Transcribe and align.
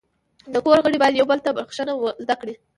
د 0.53 0.55
کور 0.65 0.77
غړي 0.85 0.97
باید 1.01 1.15
یو 1.19 1.29
بل 1.31 1.39
ته 1.45 1.51
بخښنه 1.57 1.93
زده 2.23 2.35
کړي. 2.41 2.53